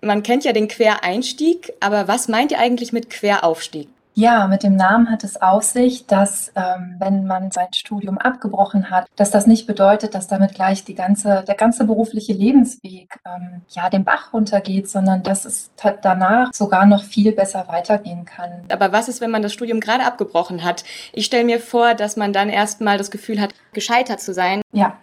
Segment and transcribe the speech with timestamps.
[0.00, 3.88] Man kennt ja den Quereinstieg, aber was meint ihr eigentlich mit Queraufstieg?
[4.18, 8.90] Ja, mit dem Namen hat es auf sich, dass ähm, wenn man sein Studium abgebrochen
[8.90, 13.62] hat, dass das nicht bedeutet, dass damit gleich die ganze, der ganze berufliche Lebensweg ähm,
[13.68, 15.70] ja den Bach runtergeht, sondern dass es
[16.02, 18.64] danach sogar noch viel besser weitergehen kann.
[18.72, 20.82] Aber was ist, wenn man das Studium gerade abgebrochen hat?
[21.12, 24.62] Ich stelle mir vor, dass man dann erstmal das Gefühl hat, gescheitert zu sein.
[24.72, 24.96] Ja,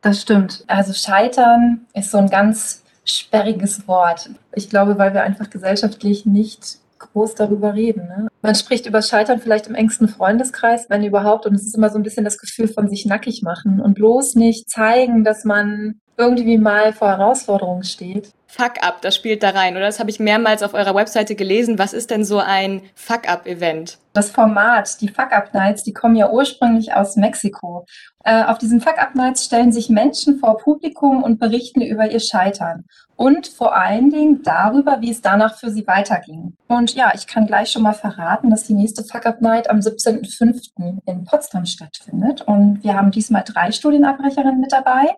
[0.00, 0.64] das stimmt.
[0.68, 4.30] Also scheitern ist so ein ganz sperriges Wort.
[4.54, 8.08] Ich glaube, weil wir einfach gesellschaftlich nicht groß darüber reden.
[8.08, 8.28] Ne?
[8.42, 11.46] Man spricht über Scheitern vielleicht im engsten Freundeskreis, wenn überhaupt.
[11.46, 14.34] Und es ist immer so ein bisschen das Gefühl von sich nackig machen und bloß
[14.34, 18.32] nicht zeigen, dass man irgendwie mal vor Herausforderungen steht.
[18.50, 19.86] Fuck-up, das spielt da rein, oder?
[19.86, 21.78] Das habe ich mehrmals auf eurer Webseite gelesen.
[21.78, 23.98] Was ist denn so ein Fuck-up-Event?
[24.14, 27.84] Das Format, die Fuck-up-Nights, die kommen ja ursprünglich aus Mexiko.
[28.24, 32.84] Äh, auf diesen Fuck-up-Nights stellen sich Menschen vor Publikum und berichten über ihr Scheitern
[33.16, 36.56] und vor allen Dingen darüber, wie es danach für sie weiterging.
[36.68, 41.00] Und ja, ich kann gleich schon mal verraten, dass die nächste Fuck-up-Night am 17.05.
[41.04, 42.42] in Potsdam stattfindet.
[42.42, 45.16] Und wir haben diesmal drei Studienabbrecherinnen mit dabei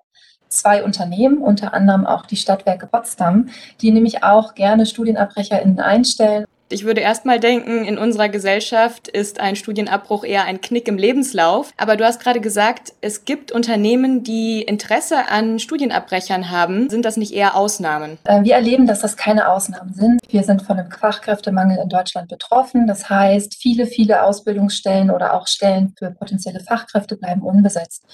[0.51, 3.49] zwei Unternehmen, unter anderem auch die Stadtwerke Potsdam,
[3.81, 6.45] die nämlich auch gerne StudienabbrecherInnen einstellen.
[6.73, 10.99] Ich würde erst mal denken, in unserer Gesellschaft ist ein Studienabbruch eher ein Knick im
[10.99, 11.73] Lebenslauf.
[11.77, 16.89] Aber du hast gerade gesagt, es gibt Unternehmen, die Interesse an Studienabbrechern haben.
[16.89, 18.19] Sind das nicht eher Ausnahmen?
[18.23, 20.21] Äh, wir erleben, dass das keine Ausnahmen sind.
[20.29, 22.87] Wir sind von einem Fachkräftemangel in Deutschland betroffen.
[22.87, 28.05] Das heißt, viele, viele Ausbildungsstellen oder auch Stellen für potenzielle Fachkräfte bleiben unbesetzt.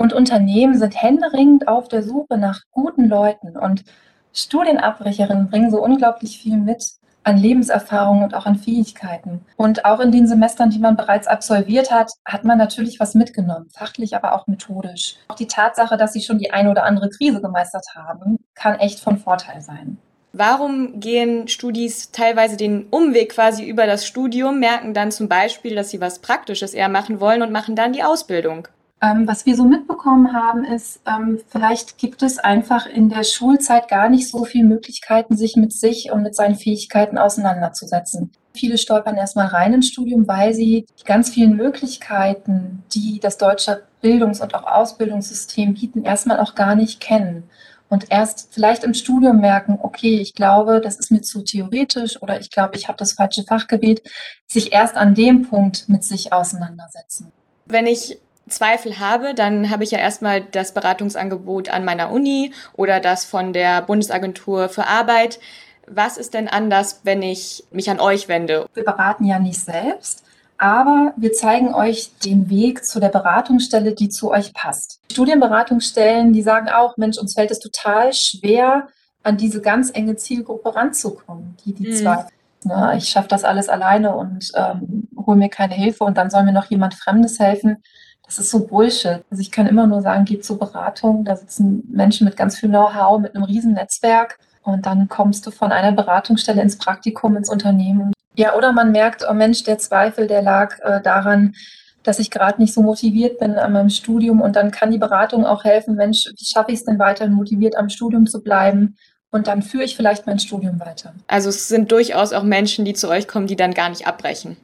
[0.00, 3.58] Und Unternehmen sind händeringend auf der Suche nach guten Leuten.
[3.58, 3.84] Und
[4.32, 9.44] Studienabbrecherinnen bringen so unglaublich viel mit an Lebenserfahrung und auch an Fähigkeiten.
[9.58, 13.68] Und auch in den Semestern, die man bereits absolviert hat, hat man natürlich was mitgenommen,
[13.68, 15.16] fachlich, aber auch methodisch.
[15.28, 19.00] Auch die Tatsache, dass sie schon die eine oder andere Krise gemeistert haben, kann echt
[19.00, 19.98] von Vorteil sein.
[20.32, 25.90] Warum gehen Studis teilweise den Umweg quasi über das Studium, merken dann zum Beispiel, dass
[25.90, 28.66] sie was Praktisches eher machen wollen und machen dann die Ausbildung?
[29.02, 33.88] Ähm, was wir so mitbekommen haben, ist, ähm, vielleicht gibt es einfach in der Schulzeit
[33.88, 38.30] gar nicht so viele Möglichkeiten, sich mit sich und mit seinen Fähigkeiten auseinanderzusetzen.
[38.52, 43.84] Viele stolpern erstmal rein ins Studium, weil sie die ganz vielen Möglichkeiten, die das deutsche
[44.02, 47.44] Bildungs- und auch Ausbildungssystem bieten, erstmal auch gar nicht kennen.
[47.88, 52.38] Und erst vielleicht im Studium merken, okay, ich glaube, das ist mir zu theoretisch oder
[52.38, 54.02] ich glaube, ich habe das falsche Fach gewählt,
[54.46, 57.32] sich erst an dem Punkt mit sich auseinandersetzen.
[57.66, 58.18] Wenn ich
[58.50, 63.52] Zweifel habe, dann habe ich ja erstmal das Beratungsangebot an meiner Uni oder das von
[63.52, 65.40] der Bundesagentur für Arbeit.
[65.86, 68.66] Was ist denn anders, wenn ich mich an euch wende?
[68.74, 70.24] Wir beraten ja nicht selbst,
[70.58, 75.00] aber wir zeigen euch den Weg zu der Beratungsstelle, die zu euch passt.
[75.10, 78.88] Studienberatungsstellen, die sagen auch, Mensch, uns fällt es total schwer,
[79.22, 81.94] an diese ganz enge Zielgruppe ranzukommen, die die mhm.
[81.94, 82.26] zwei.
[82.64, 86.42] Ne, ich schaffe das alles alleine und ähm, hole mir keine Hilfe und dann soll
[86.42, 87.82] mir noch jemand Fremdes helfen.
[88.30, 89.24] Das ist so Bullshit.
[89.28, 91.24] Also ich kann immer nur sagen, geht zur Beratung.
[91.24, 94.38] Da sitzen Menschen mit ganz viel Know-how, mit einem riesen Netzwerk.
[94.62, 98.12] Und dann kommst du von einer Beratungsstelle ins Praktikum, ins Unternehmen.
[98.36, 101.56] Ja, oder man merkt, oh Mensch, der Zweifel, der lag äh, daran,
[102.04, 104.40] dass ich gerade nicht so motiviert bin an meinem Studium.
[104.40, 107.74] Und dann kann die Beratung auch helfen, Mensch, wie schaffe ich es denn weiterhin motiviert
[107.74, 108.96] am Studium zu bleiben?
[109.32, 111.14] Und dann führe ich vielleicht mein Studium weiter.
[111.26, 114.56] Also es sind durchaus auch Menschen, die zu euch kommen, die dann gar nicht abbrechen.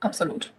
[0.00, 0.54] Absolut.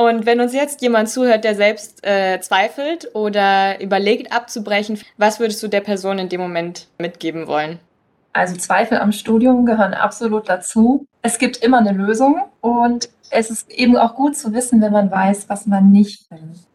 [0.00, 5.62] Und wenn uns jetzt jemand zuhört, der selbst äh, zweifelt oder überlegt abzubrechen, was würdest
[5.62, 7.78] du der Person in dem Moment mitgeben wollen?
[8.32, 11.04] Also Zweifel am Studium gehören absolut dazu.
[11.20, 15.10] Es gibt immer eine Lösung und es ist eben auch gut zu wissen, wenn man
[15.10, 16.54] weiß, was man nicht will.